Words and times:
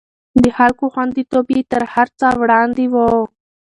د 0.41 0.43
خلکو 0.57 0.85
خونديتوب 0.93 1.45
يې 1.55 1.61
تر 1.71 1.83
هر 1.93 2.07
څه 2.19 2.27
وړاندې 2.41 2.85
و. 2.93 2.95